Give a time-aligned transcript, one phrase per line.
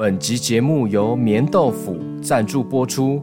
[0.00, 3.22] 本集节目由棉豆腐赞助播出。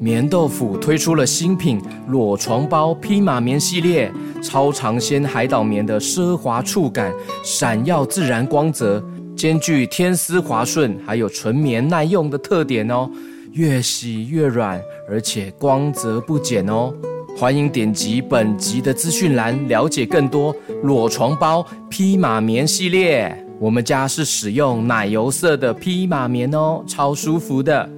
[0.00, 4.12] 棉豆腐推出了新品裸床包披马棉系列，
[4.42, 7.12] 超长纤海岛棉的奢华触感，
[7.44, 9.00] 闪耀自然光泽，
[9.36, 13.08] 兼具天丝滑顺还有纯棉耐用的特点哦，
[13.52, 16.92] 越洗越软，而且光泽不减哦。
[17.36, 23.41] 欢迎点击本集的资讯栏了解更多裸床包披马棉系列。
[23.62, 27.88] 我们家是使用奶油色的披马棉哦，超舒服的。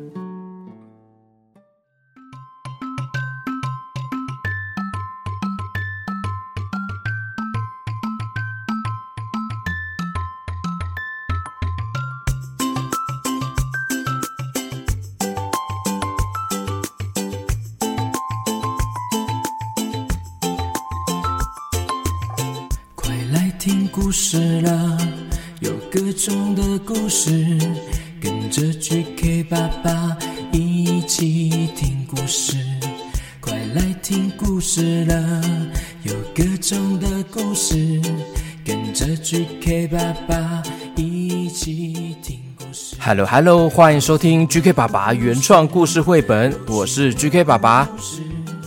[22.95, 25.24] 快来听故事了。
[25.95, 27.57] 有各种的故事，
[28.21, 30.17] 跟着 GK 爸爸
[30.51, 32.57] 一起听故事。
[33.41, 35.41] 快来听故事了，
[36.03, 38.03] 有各种的故事，
[38.65, 40.63] 跟着 GK 爸爸
[40.97, 42.97] 一起听故事。
[42.99, 47.89] Hello Hello，欢迎收听 GK 爸爸原创故事绘本，我是 GK 爸爸。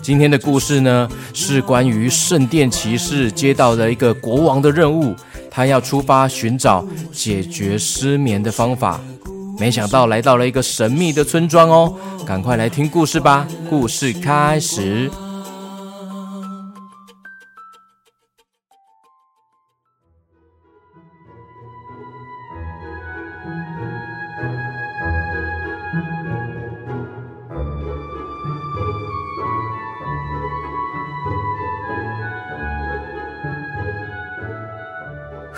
[0.02, 5.14] 今天的故事呢，是关于圣殿骑士接到的一个国王的任务。
[5.58, 9.02] 他要出发寻找解决失眠的方法，
[9.58, 11.96] 没想到来到了一个神秘的村庄哦！
[12.28, 15.10] 赶快来听故事吧，故事开始。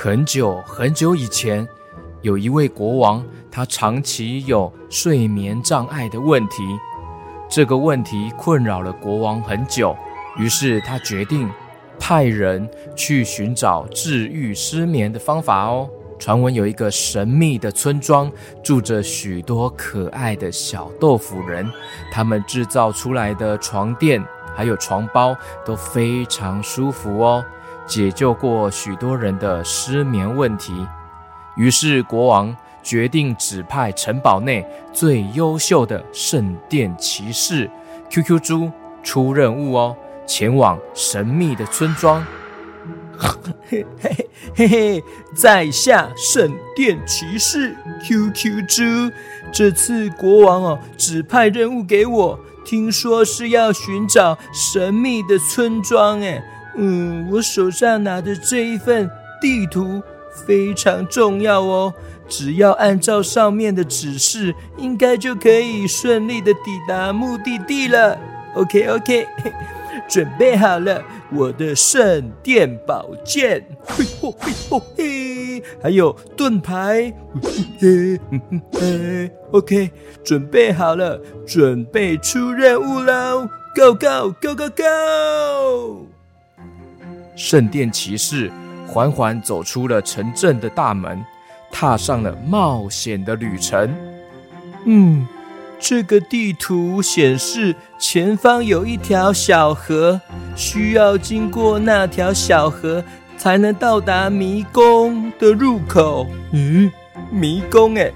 [0.09, 1.67] 很久很久以前，
[2.23, 6.63] 有一位国王，他长期有睡眠障碍的问题。
[7.47, 9.95] 这个问题困扰了国王很久，
[10.35, 11.47] 于是他决定
[11.99, 15.87] 派人去寻找治愈失眠的方法哦。
[16.17, 18.31] 传闻有一个神秘的村庄，
[18.63, 21.71] 住着许多可爱的小豆腐人，
[22.11, 24.19] 他们制造出来的床垫
[24.55, 27.45] 还有床包都非常舒服哦。
[27.89, 30.87] 解救过许多人的失眠问题，
[31.57, 34.63] 于是国王决定指派城堡内
[34.93, 37.67] 最优秀的圣殿骑士
[38.11, 42.23] QQ 猪出任务哦，前往神秘的村庄。
[43.67, 43.85] 嘿
[44.55, 45.03] 嘿嘿，
[45.35, 48.83] 在下圣殿骑士 QQ 猪，
[49.51, 56.41] 这次国王哦指派任务给我，听说是要寻找神秘的村庄诶
[56.81, 59.09] 嗯，我手上拿的这一份
[59.41, 60.01] 地图
[60.45, 61.93] 非常重要哦，
[62.27, 68.17] 只要按照上面的指示，应该就可以顺利的抵达目的地了。
[68.55, 69.27] OK OK，
[70.07, 77.13] 准备好了，我的圣殿宝剑，嘿吼嘿吼嘿，还有盾牌，
[77.79, 78.19] 嘿嘿
[78.73, 79.91] 嘿，OK，
[80.23, 86.18] 准备好了，准备出任务喽，Go Go Go Go Go！
[87.39, 88.51] 圣殿骑士
[88.85, 91.23] 缓缓走出了城镇的大门，
[91.71, 93.89] 踏上了冒险的旅程。
[94.85, 95.25] 嗯，
[95.79, 100.19] 这个地图显示前方有一条小河，
[100.53, 103.01] 需要经过那条小河
[103.37, 106.27] 才能到达迷宫的入口。
[106.51, 106.91] 嗯，
[107.31, 108.11] 迷宫哎，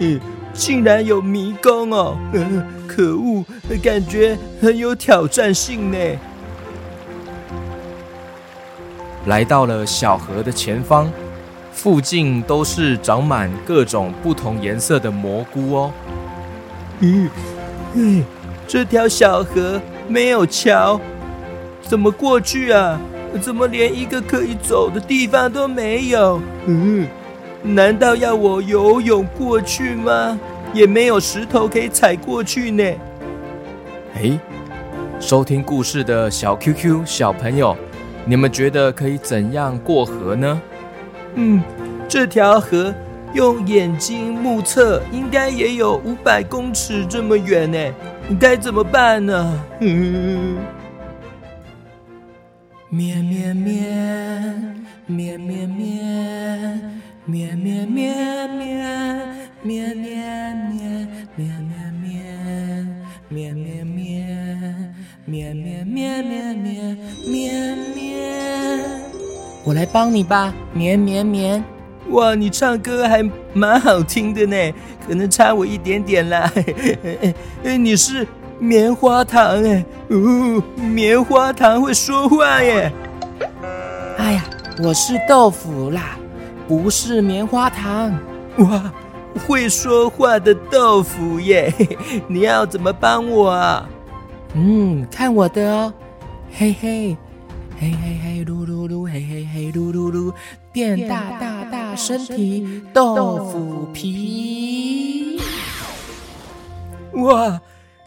[0.00, 0.20] 嗯，
[0.52, 2.18] 竟然有迷宫哦！
[2.32, 3.44] 嗯， 可恶，
[3.80, 5.98] 感觉很有挑战性呢。
[9.26, 11.10] 来到了小河的前方，
[11.72, 15.92] 附近都是长满各种不同颜色的蘑菇哦。
[17.00, 17.30] 嗯，
[17.94, 18.24] 嗯，
[18.66, 21.00] 这条小河没有桥，
[21.82, 23.00] 怎么过去啊？
[23.40, 26.40] 怎么连一个可以走的地方都没有？
[26.66, 27.08] 嗯，
[27.62, 30.38] 难道要我游泳过去吗？
[30.72, 32.84] 也没有石头可以踩过去呢。
[34.16, 34.38] 哎，
[35.18, 37.76] 收听故事的小 QQ 小朋友。
[38.26, 40.62] 你们觉得可以怎样过河呢？
[41.34, 41.62] 嗯，
[42.08, 42.94] 这条河
[43.34, 47.78] 用眼睛目测，应该也有五百公尺这么远呢。
[48.40, 49.60] 该怎么办呢？
[49.80, 50.56] 嗯，
[52.88, 56.80] 绵绵绵，绵绵绵，
[57.26, 62.86] 绵绵绵，绵绵绵，绵绵绵，绵绵绵，
[63.28, 64.94] 绵绵绵。
[65.26, 68.03] 绵绵绵绵绵绵绵，
[69.64, 71.64] 我来帮你吧，绵绵绵。
[72.10, 73.22] 哇，你唱歌还
[73.54, 74.56] 蛮好听的呢，
[75.08, 76.52] 可能差我一点点啦。
[77.62, 78.26] 你是
[78.58, 82.92] 棉花糖哎，哦，棉花糖会说话耶。
[84.18, 84.44] 哎呀，
[84.82, 86.18] 我是豆腐啦，
[86.68, 88.16] 不是棉花糖。
[88.58, 88.92] 哇，
[89.46, 91.72] 会说话的豆腐耶，
[92.28, 93.88] 你要怎么帮我啊？
[94.52, 95.92] 嗯，看我的哦，
[96.52, 97.16] 嘿嘿。
[97.84, 100.32] 嘿嘿嘿，噜噜噜，嘿嘿嘿，噜噜噜，
[100.72, 105.38] 变大大大身体，豆腐皮。
[107.12, 107.60] 哇，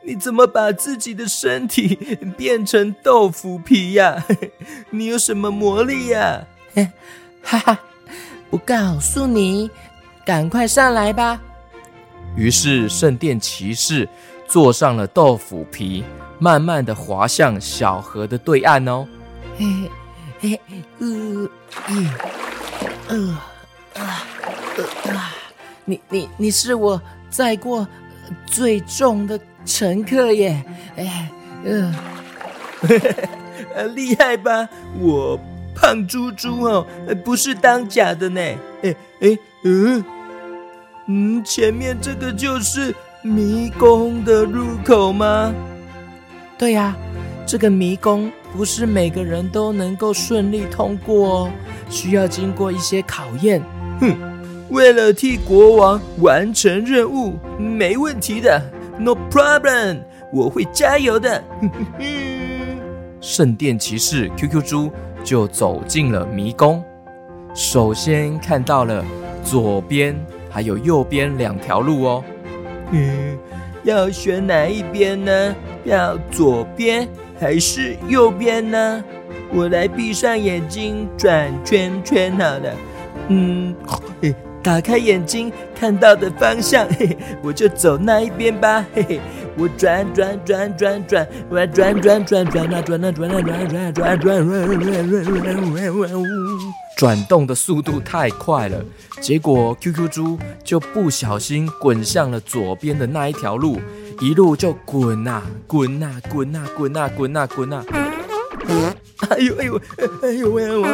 [0.03, 1.95] 你怎么把自己的身体
[2.35, 4.25] 变成豆腐皮呀？
[4.89, 6.47] 你有什么魔力呀？
[7.43, 7.79] 哈哈，
[8.49, 9.69] 不告诉你，
[10.25, 11.39] 赶快上来吧。
[12.35, 14.09] 于是圣殿骑士
[14.47, 16.03] 坐上了豆腐皮，
[16.39, 19.07] 慢慢的滑向小河的对岸哦。
[19.57, 19.65] 嘿
[20.39, 20.61] 嘿嘿，
[20.99, 21.49] 呃，
[23.07, 23.37] 呃，
[25.05, 25.33] 呃，啊，
[25.83, 27.01] 你你你是我
[27.31, 27.87] 载过
[28.45, 30.63] 最重的乘客耶！
[30.95, 31.31] 哎，
[31.65, 31.91] 呃，
[33.95, 34.69] 厉害吧？
[34.99, 35.39] 我
[35.73, 36.85] 胖猪猪哦，
[37.25, 38.39] 不是当假的呢。
[38.83, 40.05] 哎哎，嗯
[41.07, 42.93] 嗯，前面这个就是
[43.23, 45.51] 迷宫的入口吗？
[46.59, 46.95] 对呀。
[47.47, 51.51] 这个迷宫不是每个人都能够顺利通过哦，
[51.89, 53.63] 需要经过一些考验。
[54.01, 54.13] 哼，
[54.69, 58.61] 为了替国王完成任务，没问题的
[58.99, 59.99] ，No problem，
[60.33, 61.41] 我会加油的。
[61.61, 62.05] 哼哼哼。
[63.21, 64.91] 圣殿骑士 QQ 猪
[65.23, 66.83] 就走进了迷宫，
[67.55, 69.05] 首先看到了
[69.41, 70.13] 左边
[70.49, 72.23] 还有右边两条路哦。
[72.91, 73.37] 嗯，
[73.83, 75.55] 要选哪一边呢？
[75.85, 77.07] 要左边？
[77.39, 79.03] 还是右边呢？
[79.53, 82.75] 我来闭上眼睛转圈圈，好了，
[83.29, 83.73] 嗯，
[84.61, 85.49] 打开眼睛
[85.79, 89.19] 看到的方向，嘿嘿，我就走那一边吧，嘿嘿，
[89.57, 96.27] 我转转转转转，我来转转转转那转那转那转转转转转转转转转转转，
[96.97, 98.83] 转动的速度太快了，
[99.21, 103.79] 结果 QQ 猪就不小心滚向了左边的那一条路。
[104.19, 107.83] 一路就滚呐，滚呐，滚呐，滚呐，滚呐，滚呐！
[109.29, 109.81] 哎呦，哎呦，
[110.23, 110.87] 哎呦，我我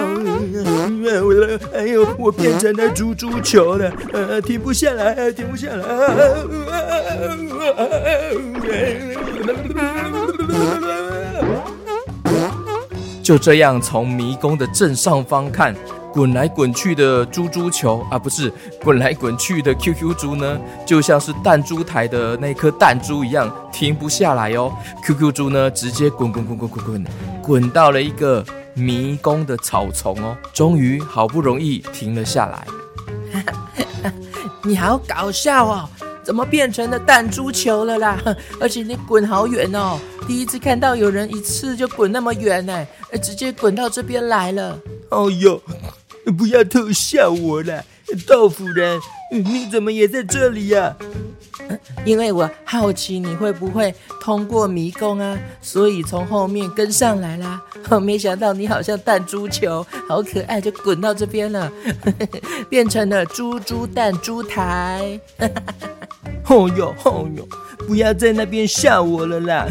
[1.24, 5.84] 我，哎呦，我变成了猪猪球了，呃，停不下来，停不下来。
[13.24, 15.74] 就这样，从迷宫的正上方看。
[16.14, 24.72] 滚来滚去的猪猪球啊，不是滚来滚去的 QQ 猪呢，就像是弹珠台的那颗弹珠一样，停不下来哦。
[25.04, 27.06] QQ 猪呢，直接滚滚滚滚滚滚，
[27.42, 28.46] 滚到了一个
[28.76, 32.68] 迷宫的草丛哦，终于好不容易停了下来。
[34.62, 35.90] 你好搞笑哦，
[36.22, 38.20] 怎么变成了弹珠球了啦？
[38.62, 42.88] 而且你滚好远哦，第一次看到有人一次就滚那么远呢，
[43.20, 44.78] 直接滚到这边来了。
[45.10, 45.60] 哦哟。
[46.38, 47.84] 不要偷笑我了，
[48.28, 49.00] 豆腐人，
[49.32, 50.96] 你怎么也在这里呀？
[52.04, 57.62] 因为我好奇你会不会通过迷宫啊，所以从后面跟上来啦。
[58.02, 61.72] 没想到你好像弹珠球，好可爱，就滚到这边了，
[62.70, 65.20] 变成了猪猪弹珠台。
[66.50, 67.48] 哦哟哦哟，
[67.88, 69.68] 不要在那边吓我了啦！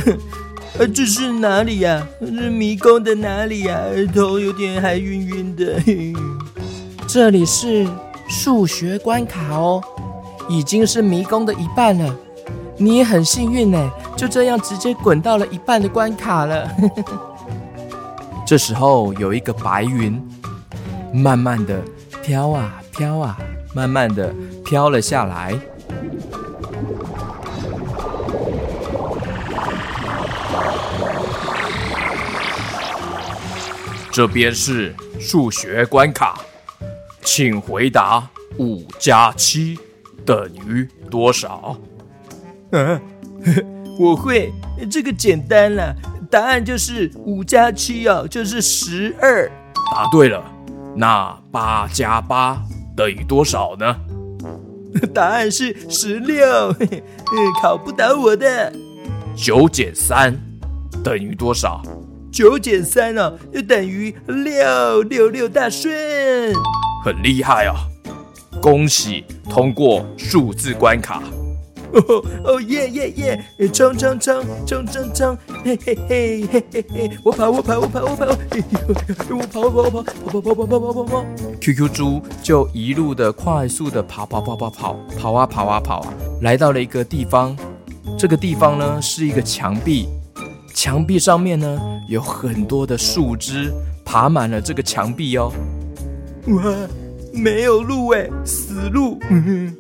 [0.79, 2.07] 呃，这是哪里呀？
[2.21, 3.79] 是迷宫的哪里呀？
[4.15, 5.81] 头有点还晕晕的。
[7.07, 7.87] 这里是
[8.29, 9.83] 数学关卡哦，
[10.49, 12.17] 已经是迷宫的一半了。
[12.79, 16.69] 你也很幸运呢，就这样直接滚到了一半的关卡了。
[18.47, 20.21] 这时候有一个白云，
[21.13, 21.81] 慢慢的
[22.23, 23.39] 飘啊飘啊，
[23.75, 25.55] 慢慢的飘了下来。
[34.13, 36.39] 这边是数学关卡。
[37.25, 38.29] 请回答
[38.59, 39.79] 五加七
[40.27, 41.79] 等于多少？
[42.73, 43.01] 啊，
[43.99, 44.53] 我会，
[44.91, 45.95] 这个简单了，
[46.31, 49.51] 答案就是五加七哦，就是十二。
[49.95, 50.45] 答对了，
[50.97, 52.61] 那八加八
[52.97, 53.97] 等于多少呢？
[55.15, 56.75] 答案是十六，
[57.63, 58.73] 考不倒我的。
[59.37, 60.37] 九减三
[61.05, 61.81] 等于多少？
[62.33, 65.93] 九减三哦，就等于六，六六大顺。
[67.05, 67.75] 很厉害啊！
[68.61, 71.23] 恭喜通过数字关卡。
[71.93, 73.45] 哦哦耶耶耶！
[73.69, 75.37] 冲冲冲冲冲冲！
[75.63, 77.11] 嘿嘿嘿嘿嘿嘿！
[77.23, 78.27] 我跑我跑我跑我跑！
[78.51, 78.79] 嘿嘿
[79.31, 81.27] 我跑我跑我跑跑跑跑跑跑跑跑跑
[81.61, 87.55] ！QQ 猪就一路的快速的跑跑跑跑跑跑啊跑啊跑啊，来到了一个地方。
[88.19, 90.09] 这个地方呢是一个墙壁，
[90.83, 93.73] 墙壁上面呢有很多的树枝
[94.05, 95.53] 爬满了这个墙壁哦。
[96.49, 96.75] 哇，
[97.33, 99.17] 没有路哎，死路！
[99.31, 99.73] 嗯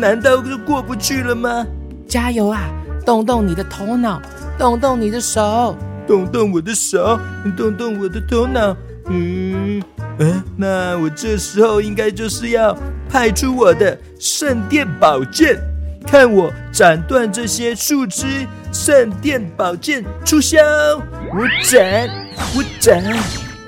[0.00, 1.64] 难道就过不去了吗？
[2.08, 2.68] 加油啊！
[3.06, 4.20] 动动你的头脑，
[4.58, 5.76] 动动你的手，
[6.08, 7.16] 动动我的手，
[7.56, 8.76] 动动我的头脑。
[9.10, 9.80] 嗯，
[10.18, 12.76] 嗯，那我这时候应该就是要
[13.08, 15.56] 派出我的圣殿宝剑，
[16.04, 18.26] 看我斩断这些树枝，
[18.72, 20.58] 圣殿宝剑出鞘，
[21.30, 22.08] 我斩，
[22.56, 23.02] 我斩。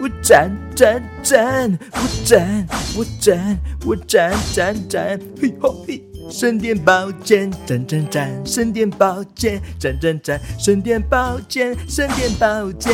[0.01, 6.03] 我斩斩斩，我斩我斩我斩斩斩，嘿吼嘿！
[6.31, 12.93] 圣殿宝剑斩斩斩，圣殿宝剑斩斩斩，圣殿宝剑圣殿宝剑，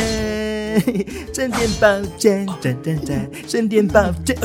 [1.33, 4.37] 圣殿宝剑斩斩斩，圣殿宝剑。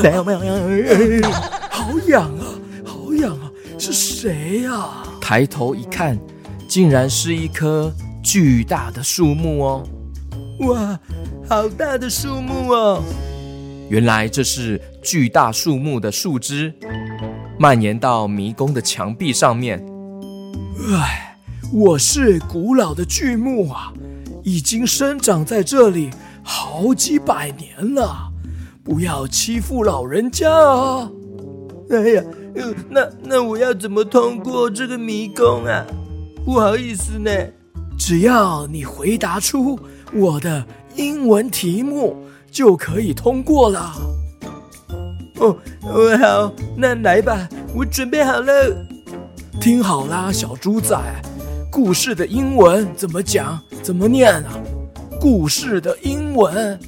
[1.69, 2.43] 好痒啊，
[2.83, 3.51] 好痒啊！
[3.77, 5.03] 是谁呀？
[5.21, 6.17] 抬头一看，
[6.67, 9.87] 竟然是一棵巨大的树木哦！
[10.59, 10.99] 哇！
[11.47, 13.01] 好大的树木哦！
[13.89, 16.73] 原来这是巨大树木的树枝
[17.57, 19.81] 蔓延到迷宫的墙壁上面。
[20.91, 21.37] 唉，
[21.71, 23.93] 我是古老的巨木啊，
[24.43, 26.09] 已经生长在这里
[26.43, 28.29] 好几百年了。
[28.83, 31.09] 不要欺负老人家啊！
[31.91, 32.23] 哎呀，
[32.89, 35.85] 那那我要怎么通过这个迷宫啊？
[36.47, 37.29] 不好意思呢，
[37.99, 39.77] 只要你回答出
[40.13, 40.65] 我的。
[40.95, 42.15] 英文题目
[42.49, 43.93] 就可以通过了。
[45.39, 48.53] 哦，哦，好，那来吧，我准备好了。
[49.59, 50.97] 听好啦，小猪仔，
[51.69, 53.59] 故事的英文怎么讲？
[53.83, 54.53] 怎么念啊？
[55.19, 56.79] 故事的英文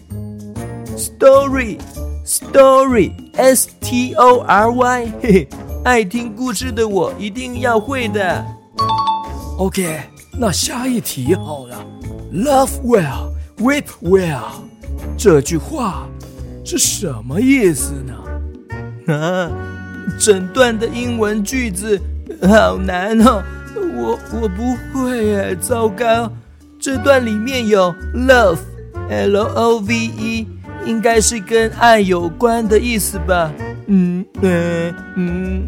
[0.96, 5.46] ，story，story，s t o r y，嘿嘿，
[5.84, 8.46] 爱听故事的我一定要会的。
[9.60, 10.00] OK，
[10.32, 11.86] 那下一题好了
[12.34, 13.34] ，love well。
[13.58, 14.62] Weep well，
[15.18, 16.08] 这句话
[16.64, 19.14] 是什么意思呢？
[19.14, 19.52] 啊，
[20.18, 22.02] 整段的英文句子
[22.42, 23.44] 好难哦，
[23.98, 26.32] 我我不会哎，糟糕！
[26.80, 30.48] 这段里面有 love，L O V E，
[30.86, 33.52] 应该是跟爱有关的意思吧？
[33.88, 35.68] 嗯嗯嗯，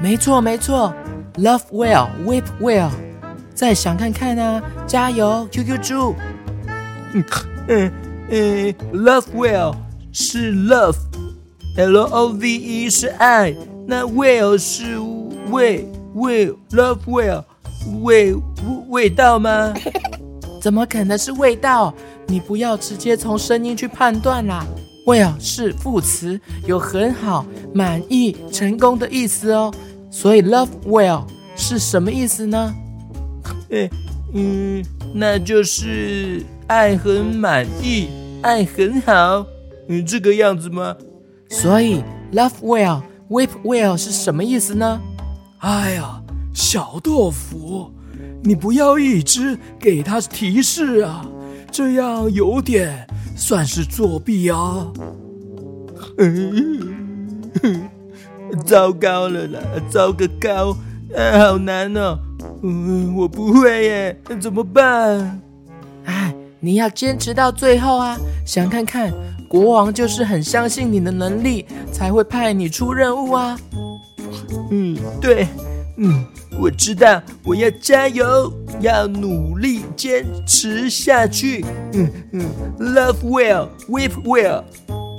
[0.00, 0.94] 没错没错
[1.34, 2.90] ，Love well，Weep well，
[3.54, 6.14] 再想看看啊，加油，QQ 猪。
[7.12, 7.24] 嗯
[8.30, 9.74] 嗯，love well
[10.12, 13.54] 是 love，L O V E 是爱，
[13.86, 14.98] 那 well 是
[15.50, 17.44] 味味，love well
[18.02, 18.34] 味
[18.88, 19.72] 味道吗？
[20.60, 21.94] 怎么可能是味道？
[22.26, 24.66] 你不要直接从声音去判断啦。
[25.06, 27.44] well 是副词，有很好、
[27.74, 29.72] 满意、成功的意思哦。
[30.10, 32.74] 所以 love well 是什么意思呢？
[33.70, 33.90] 嗯
[34.32, 36.42] 嗯，那就是。
[36.66, 38.08] 爱很满意，
[38.40, 39.46] 爱很好，
[39.86, 40.96] 嗯，这个样子吗？
[41.50, 42.02] 所以
[42.32, 44.98] ，love well, weep well 是什么意思呢？
[45.58, 46.22] 哎呀，
[46.54, 47.92] 小豆腐，
[48.42, 51.26] 你不要一直给他提示啊，
[51.70, 53.06] 这样有点
[53.36, 54.90] 算是作弊啊。
[56.16, 56.94] 嗯，
[58.64, 60.74] 糟糕了啦，糟个糕，
[61.14, 62.18] 啊，好难哦，
[62.66, 65.40] 嗯，我不会耶，那怎么办？
[66.06, 68.16] 哎你要坚持到最后啊！
[68.46, 69.12] 想看看
[69.46, 73.60] 国王就是很相信你的能力，才会派你出任务啊。
[74.70, 75.46] 嗯，对，
[75.98, 76.24] 嗯，
[76.58, 81.62] 我知道，我要加油，要努力坚持下去。
[81.92, 82.46] 嗯嗯
[82.78, 84.64] ，Love well, weep well.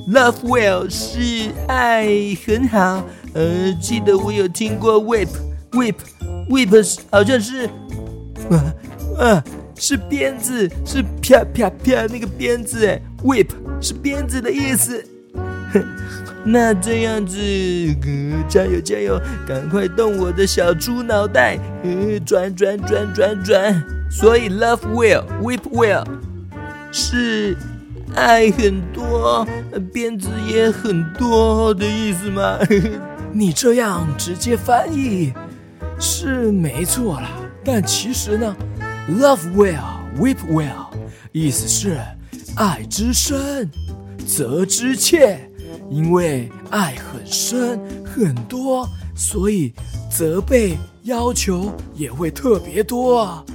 [0.08, 2.08] Love well 是爱
[2.44, 3.04] 很好。
[3.34, 5.28] 呃，记得我有听过 weep,
[5.74, 5.96] weep,
[6.50, 7.66] Whip 好像是，
[8.50, 8.74] 啊
[9.20, 9.44] 啊。
[9.78, 13.50] 是鞭子，是啪啪啪那个鞭子，哎，whip
[13.82, 15.04] 是鞭子的意思。
[16.46, 23.84] 那这样子，呃，加油加油，赶快动我的小猪脑袋，呃，转转转转转。
[24.10, 26.06] 所以 love well，whip well
[26.90, 27.58] 是
[28.16, 29.46] 爱很多，
[29.92, 32.58] 鞭子也很多的意思吗？
[33.34, 35.34] 你这样直接翻译
[36.00, 37.32] 是没错啦，
[37.64, 38.56] 但其实呢
[39.10, 40.88] ？Love well, weep well，
[41.32, 41.98] 意思是
[42.56, 43.70] 爱之深，
[44.26, 45.50] 责之切。
[45.88, 49.72] 因为爱很深很多，所以
[50.10, 53.46] 责备、要求也会特别多啊。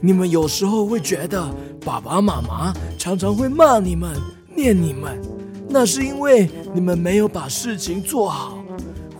[0.00, 1.48] 你们有时候会觉得
[1.84, 4.10] 爸爸妈妈常常会骂你们、
[4.54, 5.16] 念你们，
[5.68, 8.58] 那是因为你们没有把事情做好，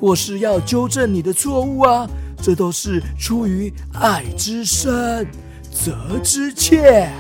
[0.01, 2.09] 或是要纠正你的错误啊。
[2.41, 5.27] 这都是出于爱之深，
[5.71, 7.11] 责之切。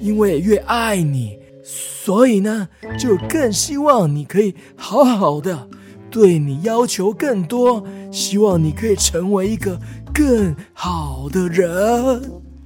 [0.00, 5.66] 因为越爱你，所以呢，就更希望你可以好好的，
[6.10, 9.80] 对你要求更多，希望你可以成为一个
[10.12, 11.70] 更好的人。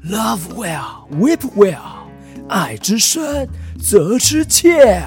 [0.05, 2.09] Love well, weep well，
[2.49, 3.49] 爱之深，
[3.81, 5.01] 责之切。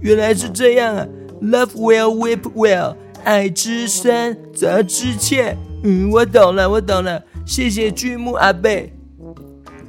[0.00, 1.06] 原来是这样啊
[1.42, 5.56] ！Love well, weep well，爱之深，责之切。
[5.82, 7.22] 嗯，我懂了，我懂了。
[7.44, 8.92] 谢谢巨木阿贝。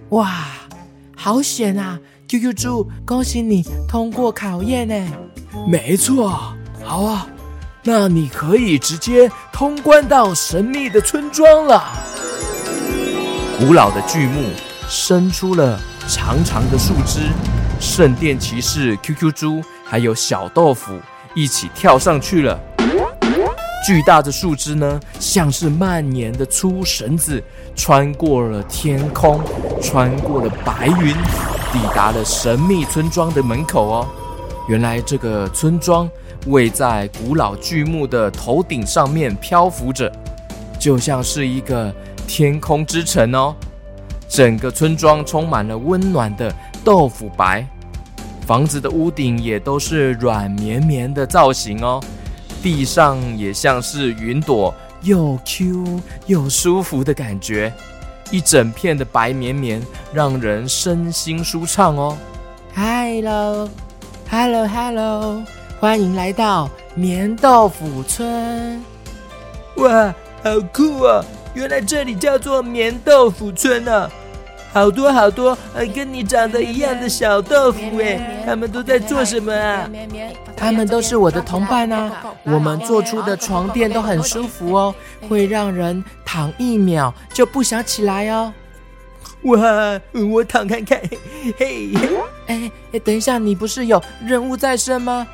[0.10, 0.34] 哇，
[1.15, 5.08] 好险啊！QQ 猪，恭喜你通过考验呢。
[5.67, 6.53] 没错，
[6.84, 7.27] 好啊，
[7.84, 11.84] 那你可以直接通关到神秘的村庄了。
[13.60, 14.51] 古老的巨木
[14.88, 17.22] 伸出了长长的树枝，
[17.79, 20.94] 圣殿骑士 QQ 猪还有小豆腐
[21.34, 22.60] 一起跳上去了。
[23.88, 27.41] 巨大的树枝呢，像是蔓延的粗绳子，
[27.74, 29.39] 穿过了天空，
[29.82, 31.13] 穿过了白云，
[31.72, 34.06] 抵达了神秘村庄的门口哦。
[34.67, 36.10] 原来这个村庄
[36.48, 40.12] 位在古老巨木的头顶上面漂浮着，
[40.77, 41.89] 就像是一个。
[42.27, 43.56] 天空之城哦，
[44.27, 46.53] 整个村庄充满了温暖的
[46.84, 47.65] 豆腐白，
[48.46, 52.03] 房子的屋顶也都是软绵绵的造型哦，
[52.62, 57.72] 地上也像是云朵，又 Q 又舒服的感觉，
[58.32, 59.80] 一整片的白绵绵，
[60.14, 62.18] 让人身心舒畅哦。
[62.76, 65.44] Hello，Hello，Hello，
[65.80, 68.84] 欢迎来到棉豆腐村。
[69.76, 71.24] 哇，好酷啊！
[71.54, 74.12] 原来这里叫做棉豆腐村呢、啊，
[74.77, 79.89] 好多好多呃，跟你长得一样的小豆腐哎，他们都在做什么啊？
[80.55, 82.24] 他们都是我的同伴啊。
[82.43, 84.93] 我们做出的床垫都很舒服哦，
[85.27, 88.53] 会让人躺一秒就不想起来哦。
[89.46, 90.00] 哇，
[90.31, 91.01] 我躺看看，
[91.58, 91.89] 嘿，
[92.45, 92.71] 哎，
[93.04, 95.25] 等一下，你不是有任务在身吗？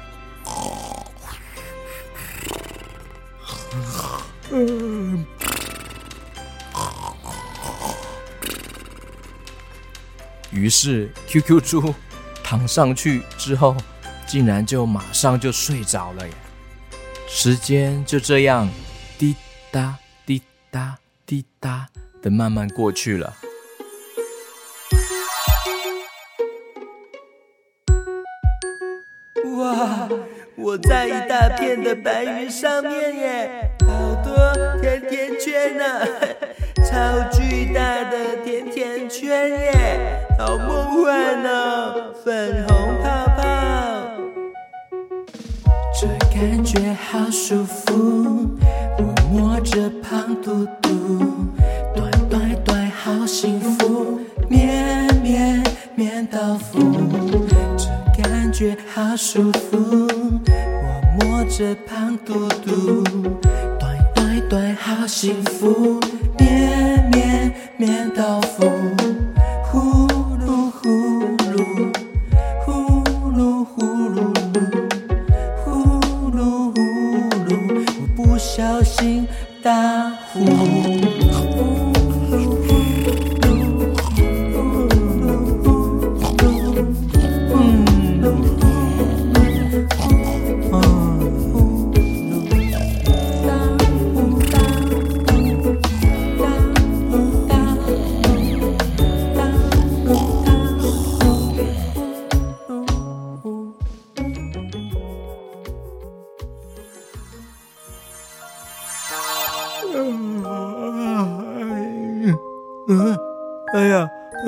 [4.52, 5.26] 嗯。
[10.54, 11.94] 于是，QQ 猪
[12.44, 13.76] 躺上去之后，
[14.28, 16.34] 竟然就马上就睡着了耶。
[17.28, 18.70] 时间就这样
[19.18, 19.36] 滴
[19.72, 21.88] 答滴答滴答
[22.22, 23.34] 的慢慢过去了。
[29.58, 30.08] 哇，
[30.56, 34.36] 我在一大片的白云上面耶，好多
[34.80, 36.08] 甜甜圈呢、啊，
[36.86, 40.28] 超巨大的甜甜圈耶。
[40.46, 43.42] 好梦幻哦，粉红泡泡，
[45.98, 46.06] 这
[46.38, 48.50] 感觉好舒服。
[48.98, 50.90] 我摸着胖嘟嘟，
[51.96, 54.20] 短短短好幸福。
[54.50, 55.64] 绵绵
[55.96, 56.78] 绵豆腐，
[57.78, 59.78] 这感觉好舒服。
[60.50, 63.02] 我摸着胖嘟嘟，
[63.80, 66.02] 短短短好幸福。
[66.38, 68.70] 绵绵绵豆腐。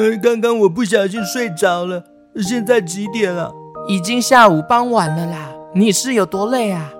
[0.05, 2.03] 呃，刚刚我不小心睡着了。
[2.47, 3.51] 现在几点了？
[3.87, 5.49] 已经下午傍晚了啦。
[5.73, 6.93] 你是有多累啊？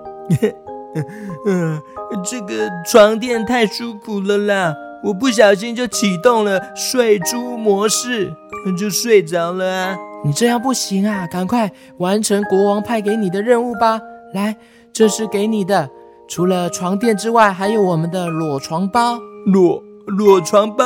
[1.46, 1.80] 嗯，
[2.28, 8.34] 这个床垫太舒服了啦，我不小心就启动了睡猪模式，
[8.76, 9.96] 就睡着了啊。
[10.24, 14.00] 你这样不行啊，赶快完成国王派给你的任务吧。
[14.34, 14.56] 来，
[14.92, 15.88] 这是给你的，
[16.26, 19.16] 除了床垫之外，还有我们的裸床包。
[19.46, 19.80] 裸。
[20.06, 20.84] 裸床包，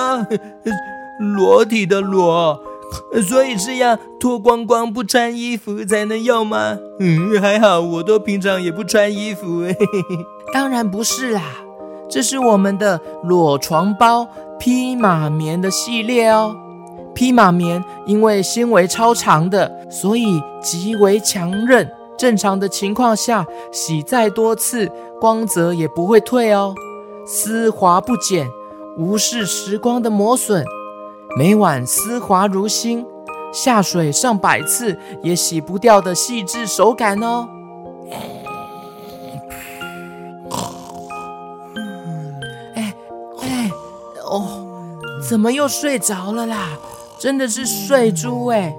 [1.20, 2.58] 裸体的裸，
[3.28, 6.78] 所以是要脱光光不穿衣服才能用吗？
[6.98, 9.62] 嗯，还好，我都平常也不穿衣服。
[10.52, 11.42] 当然不是啦，
[12.08, 14.26] 这是我们的裸床包
[14.58, 16.56] 披马棉的系列哦。
[17.14, 21.88] 披马棉因为纤维超长的，所以极为强韧。
[22.16, 26.74] 正常的情况下，洗再多次，光泽也不会退哦。
[27.26, 28.48] 丝滑不减，
[28.98, 30.64] 无视时光的磨损，
[31.36, 33.06] 每晚丝滑如新，
[33.52, 37.48] 下水上百次也洗不掉的细致手感哦。
[42.74, 42.94] 哎
[43.42, 43.70] 哎
[44.30, 44.66] 哦，
[45.28, 46.78] 怎么又睡着了啦？
[47.18, 48.74] 真的是睡猪哎！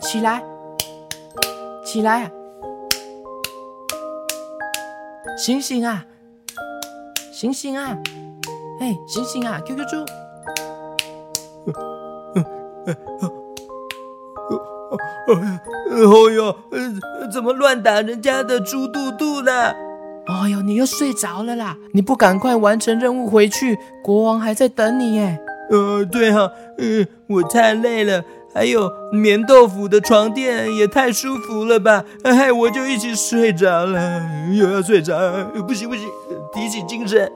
[0.00, 0.42] 起来，
[1.84, 2.30] 起来，
[5.36, 6.04] 醒醒啊！
[7.32, 7.96] 醒醒啊！
[8.80, 10.04] 哎，醒醒啊！QQ 猪，
[15.90, 16.00] 哎
[16.34, 16.56] 呦，
[17.30, 19.52] 怎么乱打人家的猪肚肚呢？
[20.26, 21.76] 哎呦，你又睡着了啦！
[21.92, 25.38] 你不赶快完成任务回去，国王还在等你耶。
[25.70, 28.24] 呃，对哈、啊，嗯，我太累了，
[28.54, 34.22] 还有棉豆腐的床垫也太舒服了吧，害我就一起睡着了，
[34.54, 35.18] 又要睡着，
[35.66, 36.08] 不行不行，
[36.54, 37.30] 提起精神。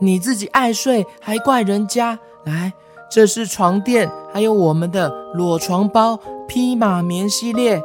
[0.00, 2.18] 你自己爱睡还怪人家？
[2.44, 2.72] 来，
[3.10, 7.82] 这是床垫，还有我们的裸床包披马棉系列。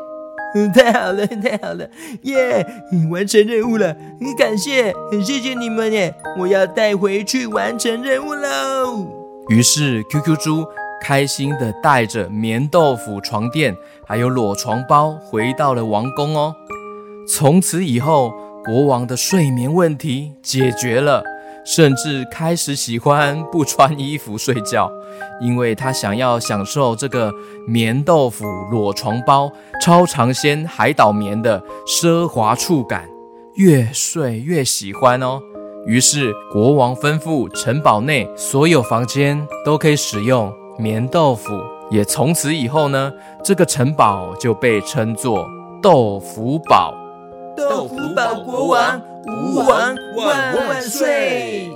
[0.53, 1.87] 嗯， 太好了，太好了，
[2.23, 2.65] 耶、
[3.09, 6.13] 完成任务了，很感谢，很谢谢你们耶！
[6.37, 9.07] 我要带回去完成任务喽。
[9.47, 10.65] 于是，QQ 猪
[11.01, 13.73] 开心的带着棉豆腐床垫
[14.05, 16.53] 还有裸床包回到了王宫哦。
[17.27, 18.33] 从此以后，
[18.65, 21.23] 国王的睡眠问题解决了。
[21.63, 24.91] 甚至开始喜欢不穿衣服睡觉，
[25.39, 27.31] 因为他想要享受这个
[27.67, 33.07] 棉豆腐裸床包超长纤海岛棉的奢华触感，
[33.55, 35.39] 越睡越喜欢哦。
[35.85, 41.51] 于是国王吩咐城堡内所有房间都可以使用棉豆腐，
[41.89, 43.11] 也从此以后呢，
[43.43, 45.47] 这个城堡就被称作
[45.81, 46.93] 豆腐堡。
[47.57, 49.10] 豆腐堡国王。
[49.27, 51.69] 吾王万万万岁！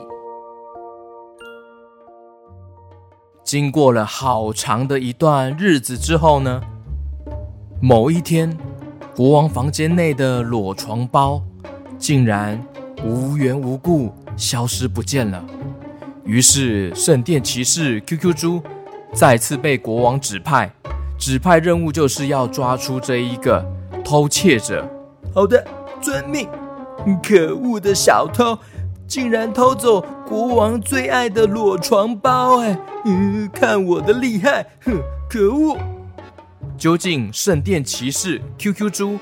[3.43, 6.61] 经过了好长的一段日子之后呢，
[7.79, 8.57] 某一天，
[9.15, 11.39] 国王房间内的裸床包
[11.99, 12.59] 竟然
[13.03, 15.45] 无缘无故消失不见了。
[16.23, 18.63] 于是，圣殿骑士 QQ 猪
[19.13, 20.73] 再次被国王指派，
[21.19, 23.63] 指派任务就是要抓出这一个
[24.03, 24.83] 偷窃者。
[25.31, 25.63] 好的，
[26.01, 26.49] 遵命。
[27.23, 28.57] 可恶的小偷，
[29.07, 32.59] 竟然偷走国王最爱的裸床包！
[32.59, 34.65] 哎，嗯，看我的厉害！
[34.83, 35.77] 哼，可恶！
[36.77, 39.19] 究竟圣殿骑士 QQ 猪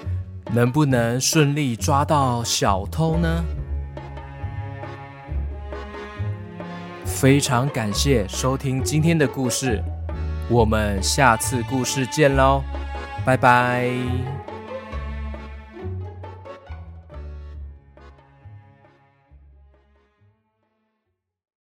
[0.54, 3.44] 能不能顺利抓到小偷呢？
[7.06, 9.84] 非常感谢收听今天的故事，
[10.50, 12.62] 我们下次故事见喽，
[13.26, 14.43] 拜拜。